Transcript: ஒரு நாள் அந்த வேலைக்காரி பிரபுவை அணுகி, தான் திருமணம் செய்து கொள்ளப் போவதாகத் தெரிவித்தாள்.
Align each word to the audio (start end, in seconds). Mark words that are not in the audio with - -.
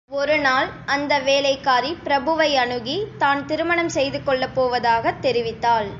ஒரு 0.09 0.37
நாள் 0.37 0.69
அந்த 0.85 1.19
வேலைக்காரி 1.19 1.97
பிரபுவை 2.03 2.55
அணுகி, 2.55 3.07
தான் 3.17 3.45
திருமணம் 3.45 3.89
செய்து 3.89 4.23
கொள்ளப் 4.23 4.55
போவதாகத் 4.55 5.21
தெரிவித்தாள். 5.21 5.89